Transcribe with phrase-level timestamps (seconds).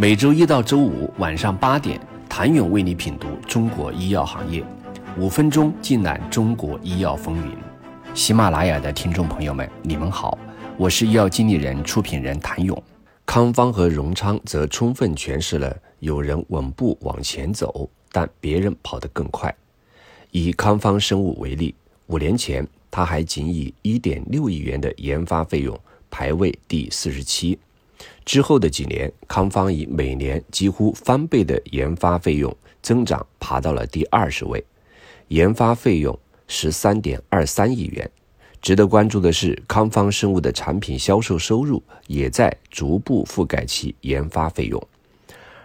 [0.00, 4.64] 每周一到周五晚上八点，谭勇为你品读中国医药行业，
[5.18, 7.52] 五分钟尽览中国医药风云。
[8.14, 10.38] 喜马拉雅的听众朋友们，你们好，
[10.76, 12.80] 我是医药经理人、出品人谭勇。
[13.26, 19.52] 康方和荣昌则充分诠释了有人稳步往前走，但别人跑得更快。
[20.30, 21.74] 以康方生物为例，
[22.06, 25.76] 五年前他还仅以一点六亿元的研发费用
[26.08, 27.58] 排位第四十七。
[28.28, 34.62] 之后的几年，康方以每年几乎翻倍的研发费用增长，爬到了第二十位，
[35.28, 38.10] 研发费用十三点二三亿元。
[38.60, 44.86] 值得关注的是，康方生物的产品销售收入也在逐步覆盖其研发费用。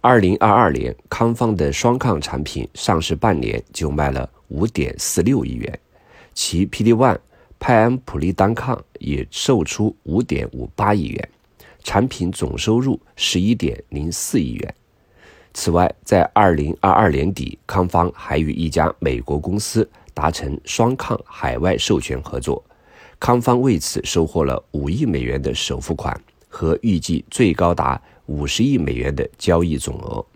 [0.00, 5.76] 二零二二年，康方的双抗产品上市半年就卖了五点四六亿元，
[6.34, 7.18] 其 PD-1
[7.58, 11.28] 派安普利单抗也售出五点五八亿元。
[11.84, 14.74] 产品总收入十一点零四亿元。
[15.52, 22.64] 此外，在二零二二年底，康方还与一家美国公司达成双抗海外授权合作，
[23.20, 30.26] 康方为此收获了五亿美元的首付款和预计最高达五十亿美元的交易总额。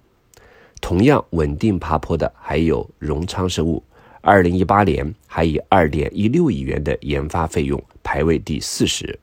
[0.80, 3.82] 同样稳定爬坡的还有荣昌生物，
[4.20, 9.18] 二零一八年还以二点一六亿元的研发费用排位第四十。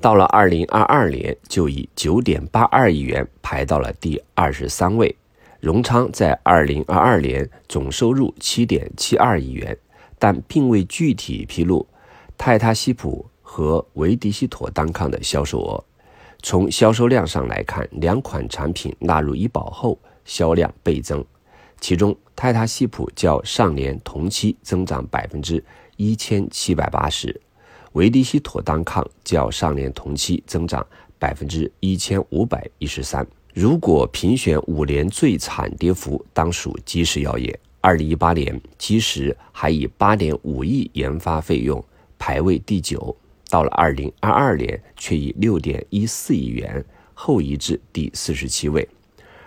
[0.00, 5.14] 到了二零二二年，就以九点八二亿元排到了第二十三位。
[5.60, 9.76] 荣昌在二零二二年总收入七点七二亿元，
[10.18, 11.86] 但并未具体披露
[12.38, 15.84] 泰他西普和维迪西妥单抗的销售额。
[16.42, 21.22] 从销售量上来看，两款产品纳入医保后销量倍增，
[21.78, 25.62] 其中泰他西普较上年同期增长百分之
[25.98, 27.38] 一千七百八十。
[27.92, 30.86] 维迪西妥单抗较上年同期增长
[31.18, 33.26] 百分之一千五百一十三。
[33.52, 37.58] 如果评选五年最惨跌幅，当属基石药业。
[37.80, 41.82] 二零一八年，基石还以八点五亿研发费用
[42.16, 43.16] 排位第九，
[43.48, 48.88] 到了二零二二年，却以六点一四亿元后移至第四十七位。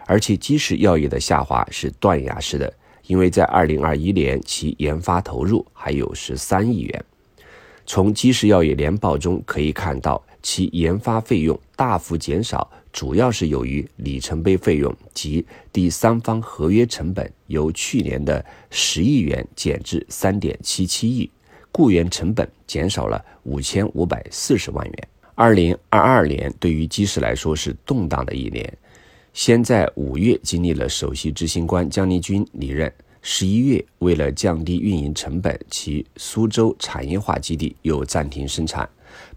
[0.06, 2.74] 而且，基石药业的下滑是断崖式的，
[3.08, 7.06] 因为在二零二一年，其研发投入还有十三亿元。
[7.86, 21.30] 从基石药业年报中可以看到，其研发费用大幅减少，主要是由于里程碑费用及第三方合约成本由去年的十亿元减至三点七七亿，
[21.72, 25.08] 雇员成本减少了五千五百四十万元。
[25.36, 28.78] 二零二二年对于基石来说是动荡的一年，
[29.34, 32.92] 先在五月经历了首席执行官姜立军离任。
[33.26, 38.88] 十一月，为了降低运营成本，其苏州产业化基地又暂停生产。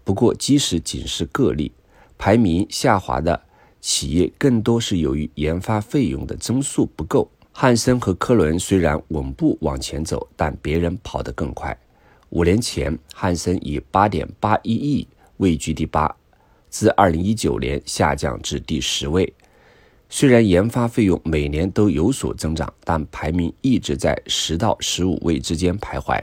[0.03, 1.71] 不过，即使仅是个例，
[2.17, 3.41] 排名下滑的
[3.79, 7.31] 企业更多是由于研发费用的增速不够。
[7.53, 11.75] 汉森和科伦虽然稳步往前走，但别人跑得更快。
[12.31, 16.13] 五年前，汉森以八点八一亿位居第八，
[16.69, 19.33] 自二零一九年下降至第十位。
[20.09, 26.21] 虽然研发费用每年都有所增长，但排名一直在十到十五位之间徘徊。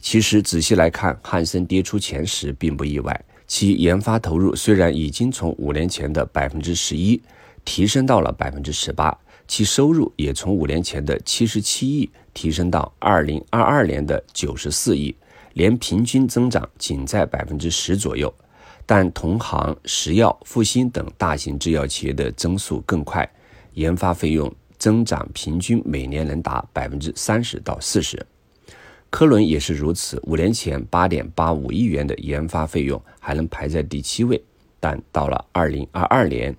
[0.00, 3.24] 其实仔细来看，汉森跌出前十并不意外。
[3.46, 7.20] 其研发投入虽然已经从五年前的百分之十一
[7.66, 15.14] 提升到了百分之十八，其收入也从五年前的七十七亿提升到二零二二年的九十四亿，
[15.52, 18.32] 年平均增长仅在百分之十左右。
[18.94, 23.26] 但同行石药、复星等大型制药企业的增速更快，
[23.72, 28.22] 研发费用增长平均每年能达百分之三十到四十。
[29.08, 34.38] 科伦也是如此，五年前八点八五亿元的研发费用还能排在第七位，
[34.78, 36.54] 但到了二零二二年，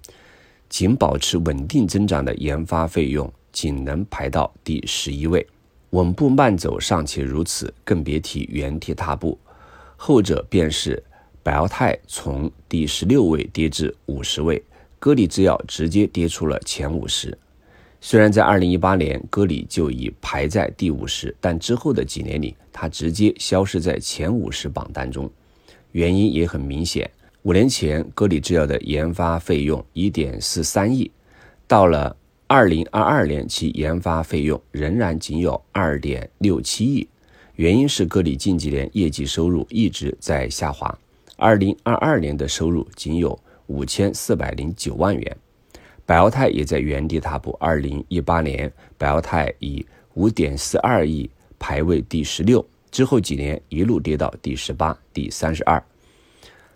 [0.67, 5.45] 仅保持稳定增长的研发费用仅能排到第十一位。
[5.91, 9.37] 稳步慢走尚且如此，更别提原地踏步，
[9.95, 11.03] 后者便是。
[11.43, 14.63] 百奥泰从第十六位跌至五十位，
[14.97, 17.37] 歌里制药直接跌出了前五十。
[17.99, 25.29] 虽然在二零一八年歌里就已排在第五十，但之后的几年里，它直接消失在前五十榜单中。
[25.91, 27.11] 原因也很明显，
[27.41, 31.11] 五年前歌里制药的研发费用一点四三亿，
[31.67, 32.15] 到了
[32.47, 37.05] 二零二二年，其研发费用仍然仅有二点六七亿。
[37.55, 40.97] 原因是歌里近几年业绩收入一直在下滑。
[41.43, 43.37] 二零二二年的收入仅有
[43.67, 45.37] 五千四百零九万元，
[46.05, 47.51] 百奥泰也在原地踏步。
[47.59, 51.29] 二零一八年，百奥泰以五点四二亿
[51.59, 55.83] 排位第十六，之后几年一路跌到第十八、第三十二。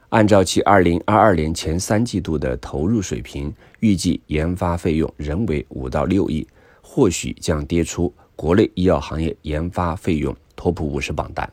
[0.10, 6.46] 按照其二零二二年前三季度的投入水平，预计研发费用仍为五到六亿，
[6.82, 11.50] 或许将跌出国内医药行业研发费用 TOP 五十榜单。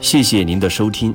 [0.00, 1.14] 谢谢您的收听。